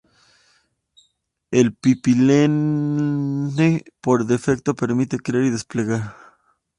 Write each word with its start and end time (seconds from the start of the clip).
El 1.51 1.75
pipeline 1.75 3.83
por 4.01 4.25
defecto 4.25 4.73
permite 4.73 5.19
crear 5.19 5.43
y 5.43 5.51
desplegar. 5.51 6.15